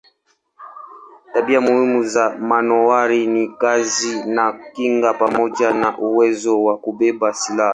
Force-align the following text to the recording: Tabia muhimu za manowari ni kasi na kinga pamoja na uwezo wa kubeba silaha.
Tabia 1.33 1.61
muhimu 1.61 2.03
za 2.03 2.29
manowari 2.37 3.27
ni 3.27 3.47
kasi 3.47 4.25
na 4.25 4.53
kinga 4.73 5.13
pamoja 5.13 5.73
na 5.73 5.97
uwezo 5.97 6.63
wa 6.63 6.77
kubeba 6.77 7.33
silaha. 7.33 7.69